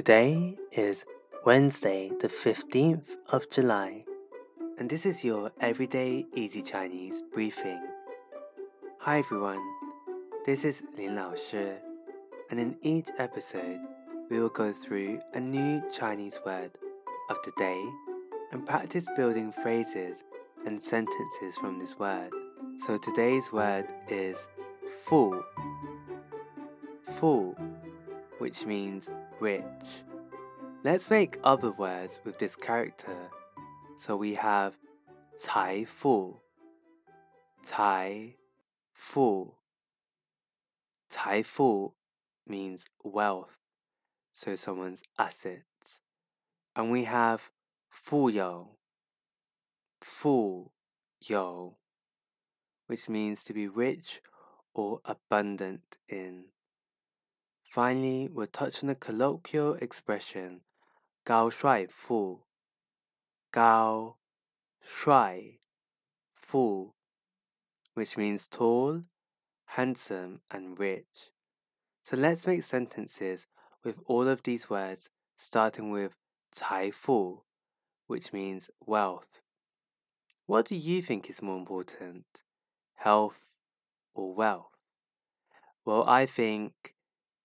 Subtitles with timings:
[0.00, 1.04] Today is
[1.44, 4.06] Wednesday, the 15th of July,
[4.78, 7.82] and this is your Everyday Easy Chinese briefing.
[9.00, 9.60] Hi everyone,
[10.46, 11.72] this is Lin Lao Shi,
[12.48, 13.78] and in each episode,
[14.30, 16.70] we will go through a new Chinese word
[17.28, 17.84] of the day
[18.52, 20.24] and practice building phrases
[20.64, 22.30] and sentences from this word.
[22.86, 24.48] So today's word is
[25.04, 25.44] fu,
[27.02, 27.54] fu,
[28.38, 29.10] which means
[29.40, 30.04] rich.
[30.84, 33.30] Let's make other words with this character.
[33.98, 34.76] So we have
[35.42, 36.40] Cai Fu.
[37.66, 38.36] Cai
[38.92, 39.54] Fu.
[41.10, 41.92] Cai Fu
[42.46, 43.56] means wealth,
[44.32, 45.98] so someone's assets.
[46.76, 47.50] And we have
[47.90, 48.78] 富有,
[50.00, 50.72] 富
[51.26, 51.76] 有
[52.86, 54.20] which means to be rich
[54.72, 56.46] or abundant in.
[57.70, 60.62] Finally, we'll touch on the colloquial expression
[61.24, 62.40] "gao shuai fu,"
[63.52, 64.16] gao
[64.84, 65.60] shuai
[66.34, 66.92] fu,
[67.94, 69.04] which means tall,
[69.66, 71.30] handsome, and rich.
[72.02, 73.46] So let's make sentences
[73.84, 76.16] with all of these words starting with
[76.52, 77.44] "cai fu,"
[78.08, 79.42] which means wealth.
[80.46, 82.24] What do you think is more important,
[82.96, 83.54] health
[84.12, 84.74] or wealth?
[85.84, 86.96] Well, I think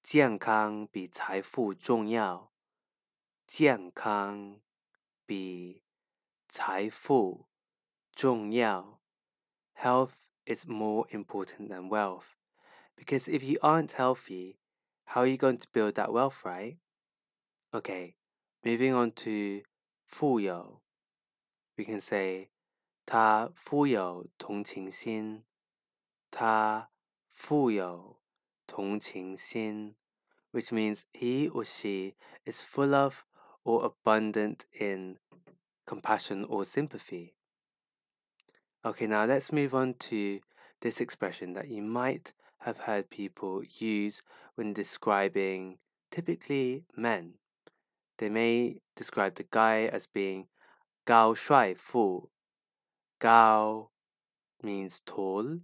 [0.05, 2.53] 健康比财富重要。
[3.47, 4.61] 健康
[5.27, 5.85] 比
[6.49, 7.49] 财富
[8.13, 9.01] 重要。
[9.75, 12.37] Health is more important than wealth.
[12.97, 14.59] Because if you aren't healthy,
[15.05, 16.79] how are you going to build that wealth, right?
[17.73, 18.17] Okay,
[18.63, 19.65] moving on to
[20.05, 20.83] 富有.
[21.77, 22.51] We can say
[23.07, 25.45] 他富有同情心。
[26.31, 26.91] 他
[27.29, 28.21] 富有
[28.67, 29.95] 同情心,
[30.53, 32.15] which means he or she
[32.45, 33.25] is full of
[33.65, 35.19] or abundant in
[35.87, 37.35] compassion or sympathy.
[38.85, 40.41] Okay, now let's move on to
[40.81, 44.23] this expression that you might have heard people use
[44.55, 45.79] when describing
[46.11, 47.35] typically men.
[48.19, 50.47] They may describe the guy as being
[51.05, 52.31] 高帅富.
[53.19, 53.91] Gao
[54.63, 55.61] means tall.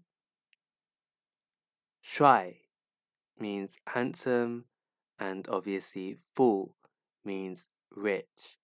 [2.04, 2.59] Shuai
[3.39, 4.65] means handsome,
[5.19, 6.73] and obviously fu
[7.23, 8.57] means rich.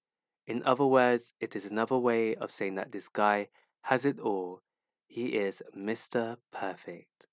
[0.45, 3.49] In other words, it is another way of saying that this guy
[3.83, 4.61] has it all.
[5.07, 6.37] He is Mr.
[6.51, 7.27] Perfect.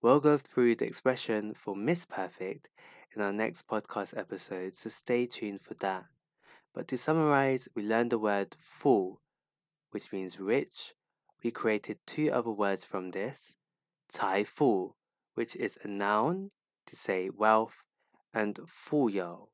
[0.00, 2.68] We'll go through the expression for Miss Perfect
[3.14, 6.04] in our next podcast episode, so stay tuned for that.
[6.74, 9.18] But to summarize, we learned the word fu,
[9.90, 10.94] which means rich.
[11.42, 13.56] We created two other words from this,
[14.08, 14.94] 财富,
[15.36, 16.50] which is a noun
[16.86, 17.84] to say wealth,
[18.32, 19.48] and fuyo,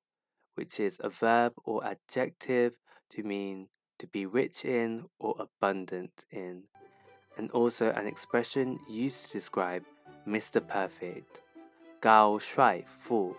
[0.55, 2.77] which is a verb or adjective
[3.11, 6.63] to mean to be rich in or abundant in,
[7.37, 9.83] and also an expression used to describe
[10.27, 10.67] Mr.
[10.67, 11.41] Perfect,
[12.01, 13.37] Gao Shuai Fu.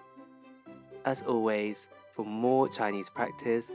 [1.05, 3.71] As always, for more Chinese practice,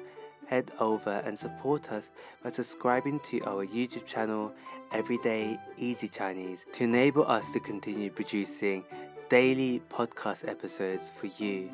[0.48, 2.10] head over and support us
[2.42, 4.53] by subscribing to our YouTube channel
[4.92, 8.84] Everyday Easy Chinese to enable us to continue producing
[9.28, 11.70] daily podcast episodes for you.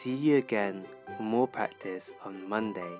[0.00, 0.84] See you again
[1.16, 2.98] for more practice on Monday.